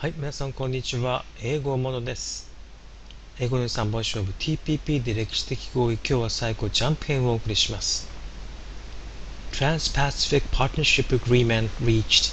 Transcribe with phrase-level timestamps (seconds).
[0.00, 1.26] はい、皆さんこんにちは。
[1.42, 2.50] 英語ものです。
[3.38, 8.08] 英語の3本勝負 TPP で歴史的合意、今日は最後ジャンプ編をお送りします。
[9.52, 12.32] Trans-Pacific Partnership Agreement reached.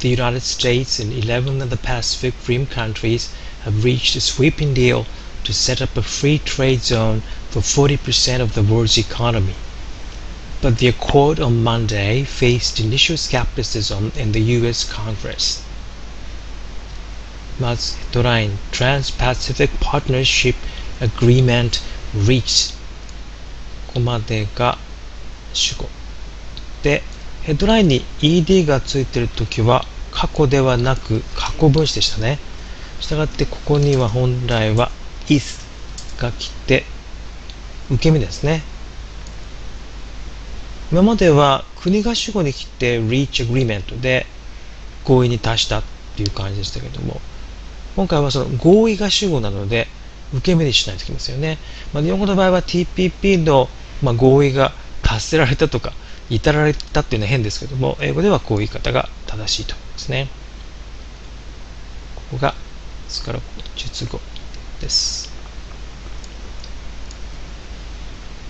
[0.00, 3.30] The United States and 11 of the Pacific Rim countries
[3.64, 5.06] have reached a sweeping deal
[5.44, 9.54] to set up a free trade zone for 40% of the world's economy.
[10.60, 15.62] But the accord on Monday faced initial skepticism in the US Congress.
[17.61, 20.55] まずヘッドライン Trans-Pacific Partnership
[20.99, 21.79] Agreement
[22.15, 22.73] Reached.
[23.85, 24.79] ここまでが
[25.53, 25.87] 主語。
[26.81, 27.03] で
[27.43, 32.39] ヘッドラインに ED がついているときは過去ではなく過去分詞でしたね。
[32.99, 34.89] したがってここには本来は
[35.29, 35.59] is
[36.17, 36.83] が来て
[37.91, 38.63] 受け身ですね。
[40.91, 44.25] 今までは国が主語に来て reach agreement で
[45.03, 45.83] 合意に達したっ
[46.17, 47.21] ていう感じでしたけども。
[47.95, 49.87] 今回はその合意が主語なので
[50.33, 51.57] 受け身にしないといけませんよね。
[51.93, 53.67] まあ、日本語の場合は TPP の、
[54.01, 54.71] まあ、合意が
[55.01, 55.93] 達せられたとか
[56.29, 60.27] 至られたっていうのは変ですけども英語ではこういう言い方が正しいと思いますね。
[62.15, 63.39] ここがですから
[63.75, 64.19] 述語
[64.79, 65.29] です。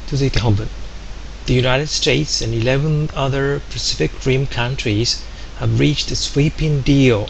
[0.07, 0.67] 続いて本文。
[1.47, 5.23] The United States and 11 other Pacific Rim countries
[5.57, 7.27] have reached a sweeping deal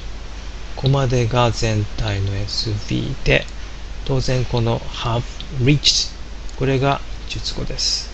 [0.82, 3.46] ここまでが全体の SV で、
[4.04, 5.22] 当然この have
[5.64, 6.10] reached
[6.58, 8.10] これが述語です。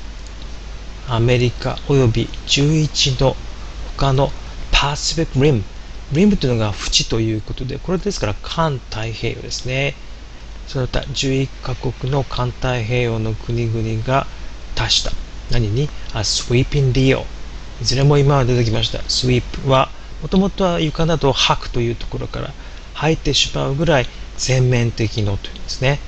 [1.08, 3.38] アメリカ及び11の
[3.96, 4.30] 他の
[4.74, 5.64] Pacific Rim
[6.12, 9.94] Rim というのが縁ということで、これですから環太平洋ですね。
[10.68, 14.28] その他11カ国の環太平洋の国々が
[14.76, 15.12] 達した。
[15.52, 15.70] 何？
[15.70, 17.24] に ?A sweeping deal。
[17.82, 18.98] いずれも今は出てきました。
[19.04, 19.87] sweep は
[20.22, 22.54] もともとは床などを吐くというところから
[22.94, 26.00] 入ってしまうぐらい全面的のというんですね。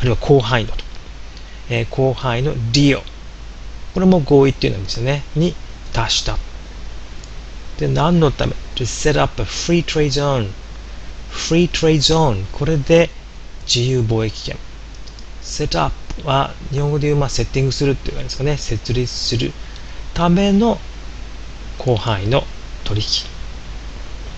[0.00, 0.84] あるいは広範囲のと。
[1.70, 3.02] えー、広範囲の deal。
[3.94, 5.22] これも合意っていうのですね。
[5.36, 5.54] に
[5.92, 6.38] 達した。
[7.78, 10.50] で、何のため ?to set up a free trade zone。
[11.30, 12.44] free trade zone。
[12.52, 13.10] これで
[13.64, 14.58] 自由貿易圏。
[15.42, 15.94] set up
[16.24, 18.56] は日本語で言う、まあ、セッティングするっていう感じですかね。
[18.56, 19.52] 設立する
[20.14, 20.78] ための
[21.78, 22.44] 広範囲の
[22.84, 23.06] 取引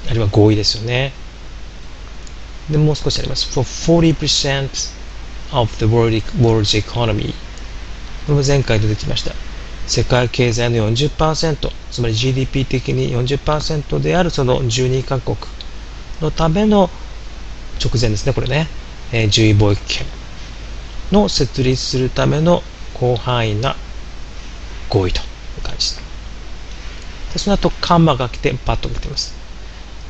[0.09, 1.13] あるいは合意ですよね。
[2.71, 3.47] でもう少しあります。
[3.53, 4.93] For 40%
[5.53, 7.33] of the world, world's economy
[8.27, 9.35] これも前回出てきました。
[9.87, 15.37] 世界経済の40%つまり GDP 的に40%であるその12カ国
[16.23, 16.89] のための
[17.85, 18.67] 直前ですねこれね、
[19.13, 20.07] えー、10位貿易圏
[21.13, 22.63] の設立するための
[22.99, 23.77] 広範囲な
[24.89, 25.23] 合意とい
[25.59, 26.04] う感じです。
[27.35, 29.35] でその後カンマが来てバットが来ています。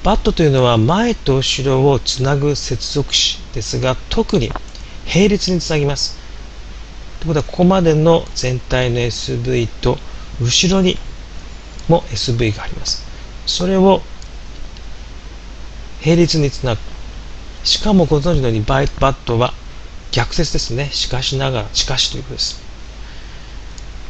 [0.04, 4.50] バットというのは前と後ろをつなぐ接続詞ですが特に
[5.12, 6.18] 並列につなぎます。
[7.20, 9.96] ということはここまでの全体の SV と
[10.40, 10.98] 後ろに
[11.88, 13.02] も SV があります。
[13.46, 14.02] それを
[16.04, 16.80] 並列につなぐ。
[17.64, 19.54] しかもご存知のようにバットは
[20.12, 20.90] 逆説ですね。
[20.92, 22.62] しかしながら、しかしということです。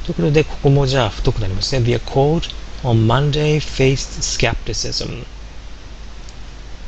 [0.05, 1.85] ということで、ここもじゃあ太くなりますね。
[1.85, 2.49] The a cold
[2.85, 5.25] on Monday faced skepticism.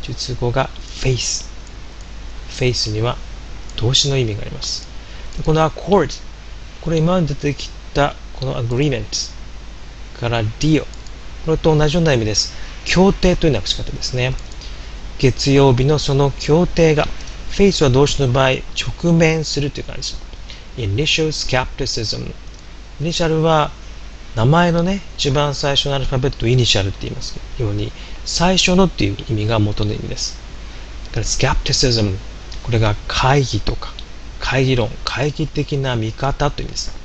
[0.03, 0.69] 述語が
[1.01, 1.47] face.
[2.51, 3.17] Face には
[3.77, 4.87] 動詞の意味があります。
[5.45, 6.21] この accord
[6.83, 9.33] これ今まで出てきたこの agreement
[10.21, 10.85] から deal
[11.45, 12.53] これと同じような意味です。
[12.85, 14.35] 協定という訳し方ですね。
[15.19, 17.09] 月曜日のその協定が
[17.51, 20.27] face は動詞の場合直面するという感じです。
[20.77, 22.35] Initial skepticism
[23.01, 23.71] イニシャルは
[24.37, 27.91] 名前のね、一番最初のアルファベットをイニシャルって言いますように、
[28.27, 30.39] 最初のっていう意味が元の意味です。
[31.07, 32.19] だから、スキャプティシズム、
[32.63, 33.95] これが会議とか、
[34.39, 36.99] 会議論、会議的な見方という意味です。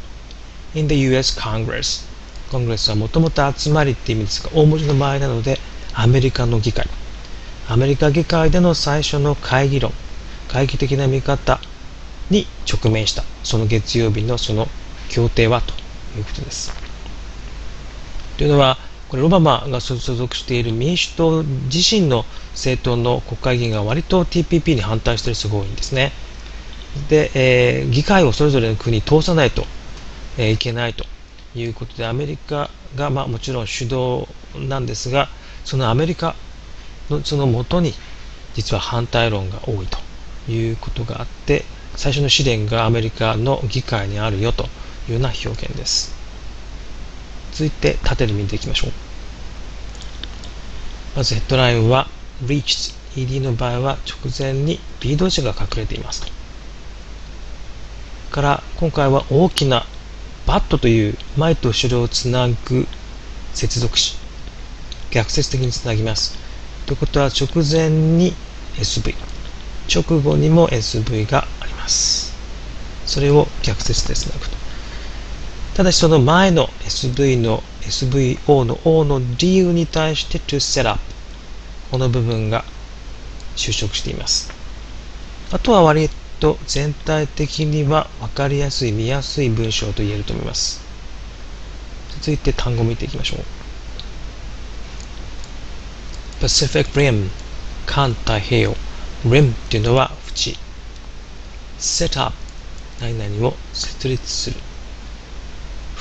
[0.76, 2.06] In the US Congress、
[2.52, 5.58] コングレスはもともと集まりって意味ですが、大文字の場合なので、
[5.94, 6.86] アメリカの議会。
[7.70, 9.94] アメリカ議会での最初の会議論、
[10.50, 11.62] 会議的な見方
[12.30, 14.68] に直面した、その月曜日のその
[15.08, 15.74] 協定はと
[16.18, 16.91] いうことです。
[18.42, 26.12] というのは、これオバマが所属している民主党自身の政党の国会議員が割と TPP に反対している人が多いんですね。
[27.08, 29.68] で、えー、議会をそれぞれの国に通さないと、
[30.40, 31.06] えー、いけないと
[31.54, 35.30] いうことで、アメリカが、まあ、もちろん主導なんですが、
[35.64, 36.36] そのアメリカ
[37.12, 37.94] のそのもとに
[38.56, 40.00] 実は反対論が多いと
[40.52, 41.64] いうことがあって、
[41.96, 46.21] 最初の試練がアメリカの議会にあるよというような表現です。
[47.62, 48.92] 続いて縦で見ていきましょう。
[51.16, 52.08] まずヘッドラインは
[52.44, 56.24] reached ed の場合は直前に B 動詞が隠れています。
[58.32, 59.86] から今回は大きな
[60.48, 62.88] but という前と後ろをつなぐ
[63.54, 64.18] 接続詞
[65.12, 66.40] 逆説的につなぎます。
[66.88, 68.34] ということは直前に
[68.74, 69.14] SV
[69.88, 72.34] 直後にも SV があります。
[73.06, 74.61] それを逆説でつなぐと。
[75.76, 81.00] ただしその前の SV の SVO の O の理由に対して to set up
[81.90, 82.64] この部分が
[83.56, 84.52] 就職しています。
[85.52, 86.10] あとは割
[86.40, 90.82] と全体的には分かりやすい、見やすい文章と言えると思います。
[92.20, 93.40] 続いて単語を見ていきましょう。
[96.42, 97.30] Pacific Rim
[97.86, 98.76] 環太平洋
[99.26, 100.58] Rim っていうのは縁
[101.78, 102.34] Set up
[103.00, 104.58] 何々を設立する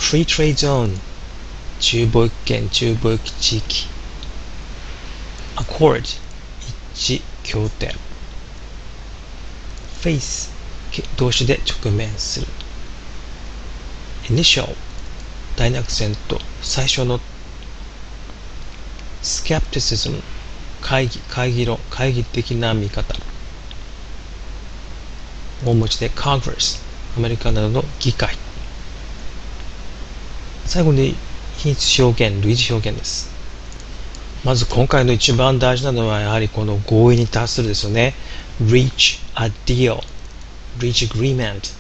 [0.01, 0.99] Free Trade Zone
[1.79, 3.87] 中貿易圏中貿易地域。
[5.55, 6.01] Accord
[6.95, 7.95] 一致協定。
[10.03, 10.49] Face
[11.17, 12.47] 動詞で直面する。
[14.31, 14.75] Initial
[15.57, 17.21] 大なアクセント最初の。
[19.23, 20.21] Skepticism
[20.81, 23.15] 会議会議論会議的な見方。
[25.65, 26.81] 大文字で Congress
[27.17, 28.35] アメリカなどの議会。
[30.71, 31.17] 最後に
[31.57, 33.29] 品質表現類似表現です。
[34.45, 38.15] まず今回の一番大事なのはやはりこの合意に達するですよね。
[38.63, 39.99] Reach a deal.
[40.79, 41.75] Reach agreement.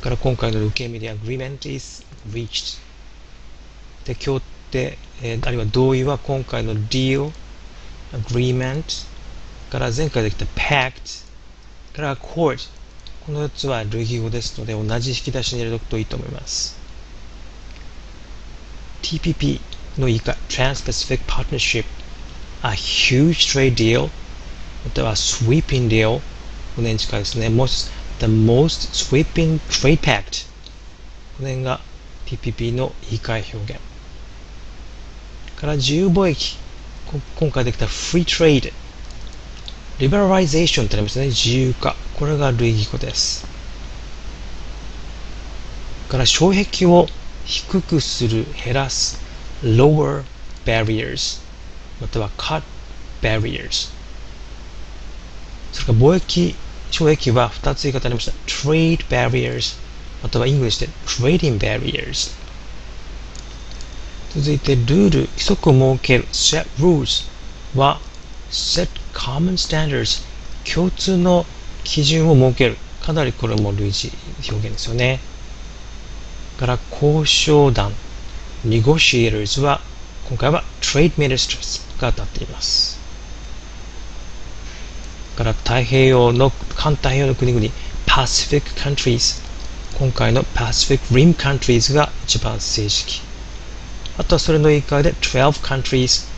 [0.00, 2.78] から今回の受け身で agreement is reached.
[4.04, 4.40] で協
[4.70, 7.32] 定、えー、あるいは同意は今回の deal
[8.12, 9.08] agreement.
[9.72, 11.26] から前回できた pact.
[11.96, 12.68] から accord
[13.26, 16.79] この4つは類義語ですので同じ引き出しに入れておくといいと思います。
[19.10, 19.58] TPP
[19.98, 21.84] の言い換え Trans-Pacific Partnership
[22.62, 24.08] a huge trade deal
[24.84, 26.20] または sweeping deal
[26.76, 27.90] この辺近いですね most,
[28.20, 30.46] the most sweeping trade pact
[31.36, 31.80] この辺が
[32.26, 33.82] TPP の言い換え表現
[35.56, 36.56] から自由貿易
[37.36, 38.72] 今回できた free trade
[39.98, 43.44] リベラライゼーションってありますね自由化これが類義語です
[46.08, 47.08] から障壁を
[47.44, 49.18] 低くする減らす
[49.62, 50.24] lower
[50.64, 51.40] barriers
[52.00, 52.62] または cut
[53.22, 53.90] barriers
[55.72, 56.54] それから貿易
[56.90, 59.78] 障壁は2つ言い方ありました trade barriers
[60.22, 62.38] またはイングリッシュで trading barriers
[64.30, 67.30] 続いてルール規則を設ける set rules また
[67.76, 68.00] は
[68.50, 70.24] set common standards
[70.72, 71.46] 共通の
[71.84, 74.12] 基準を設けるかなりこれも類似
[74.50, 75.20] 表現ですよね
[76.58, 77.90] から交渉団
[78.62, 79.80] negotiators は
[80.28, 83.00] 今回は trade ministers が当たっています
[85.34, 87.66] から太平洋の環太平洋の国々
[88.06, 89.42] Pacific countries
[89.98, 93.22] 今回の Pacific Rim countries が一番正式
[94.18, 96.28] あとはそれの言い換えで12 countries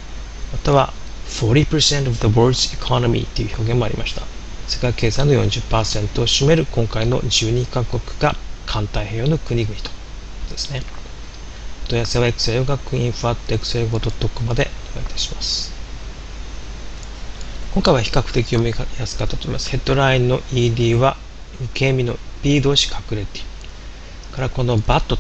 [0.53, 0.93] または
[1.26, 4.23] 40% of the world's economy という表現もありました
[4.69, 10.01] 世界経済の40%を占める今回の12カ国が環太平洋の国々と
[10.52, 10.82] ですね
[11.88, 14.00] 問い合わせはエクセル学院ファットエクセル .com
[14.46, 15.72] までお願いいたします
[17.75, 21.16] 今回は比較的読みやすかったと思いますヘッドラインの ED は
[21.61, 23.47] 受け身の B 動詞隠れている
[24.32, 25.16] からこの BAT と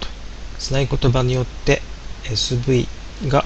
[0.58, 1.82] つない言葉によって
[2.24, 2.86] SV
[3.28, 3.44] が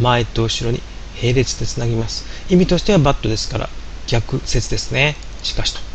[0.00, 0.80] 前と後ろに
[1.20, 2.24] 並列でつなぎます。
[2.52, 3.68] 意味としてはバットですから
[4.06, 5.16] 逆説ですね。
[5.42, 5.91] しかしと。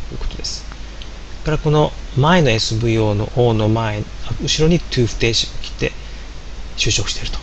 [1.48, 4.04] からこの前の SVO の O の前、
[4.42, 5.92] 後ろに to 不定詞を切って
[6.76, 7.40] 就職していると。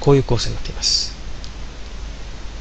[0.00, 1.16] こういう構成になっています。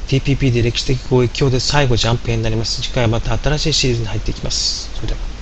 [0.08, 2.82] TPP で歴史的合意、今日で最後ジャンプ編になります。
[2.82, 4.90] 次回はまた新しいシリーズに入っていきます。
[4.96, 5.33] それでは。